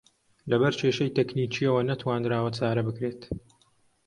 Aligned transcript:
لەبەر 0.51 0.73
کێشەی 0.79 1.15
تەکنیکییەوە 1.17 1.81
نەتوانراوە 1.89 2.51
چارە 2.57 2.83
بکرێت 2.87 3.21